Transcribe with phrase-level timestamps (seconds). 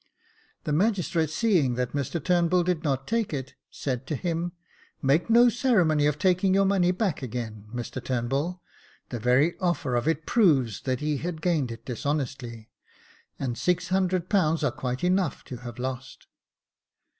[0.63, 4.53] The magistrate, seeing that Mr Turnbull did not take it, said to him,"
[5.03, 8.63] Make no ceremony of taking your money back again, Mr Turnbull;
[9.09, 12.67] the very offer of it proves that he has gained it dishonestly;
[13.37, 16.25] and ^600 are quite enough to have lost."